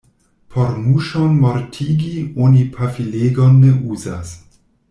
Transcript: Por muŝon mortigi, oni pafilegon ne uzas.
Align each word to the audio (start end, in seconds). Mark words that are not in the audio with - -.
Por 0.53 0.71
muŝon 0.85 1.35
mortigi, 1.43 2.15
oni 2.49 2.65
pafilegon 2.79 3.63
ne 3.63 3.79
uzas. 3.97 4.37